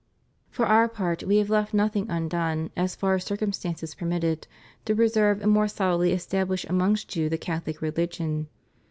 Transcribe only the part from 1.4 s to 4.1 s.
left nothing undone, as far as circumstances